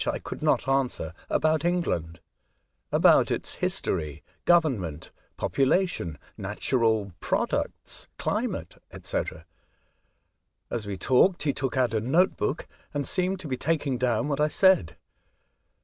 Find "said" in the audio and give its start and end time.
14.47-14.97